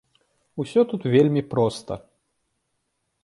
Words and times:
Усё 0.63 0.81
тут 0.93 1.01
вельмі 1.15 1.43
проста. 1.53 1.93